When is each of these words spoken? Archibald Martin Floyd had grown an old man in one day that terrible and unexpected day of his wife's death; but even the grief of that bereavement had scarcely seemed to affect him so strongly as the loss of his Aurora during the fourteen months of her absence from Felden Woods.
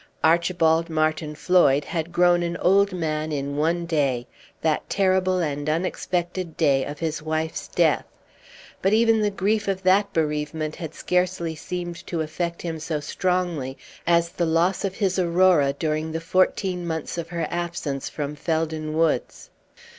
Archibald 0.23 0.89
Martin 0.89 1.35
Floyd 1.35 1.85
had 1.85 2.11
grown 2.11 2.41
an 2.41 2.57
old 2.57 2.91
man 2.91 3.31
in 3.31 3.55
one 3.55 3.85
day 3.85 4.25
that 4.59 4.89
terrible 4.89 5.37
and 5.37 5.69
unexpected 5.69 6.57
day 6.57 6.83
of 6.83 6.97
his 6.97 7.21
wife's 7.21 7.67
death; 7.67 8.05
but 8.81 8.93
even 8.93 9.21
the 9.21 9.29
grief 9.29 9.67
of 9.67 9.83
that 9.83 10.11
bereavement 10.11 10.75
had 10.77 10.95
scarcely 10.95 11.53
seemed 11.53 12.03
to 12.07 12.21
affect 12.21 12.63
him 12.63 12.79
so 12.79 12.99
strongly 12.99 13.77
as 14.07 14.29
the 14.29 14.45
loss 14.47 14.83
of 14.83 14.95
his 14.95 15.19
Aurora 15.19 15.71
during 15.71 16.11
the 16.13 16.19
fourteen 16.19 16.87
months 16.87 17.19
of 17.19 17.29
her 17.29 17.45
absence 17.51 18.09
from 18.09 18.35
Felden 18.35 18.97
Woods. 18.97 19.51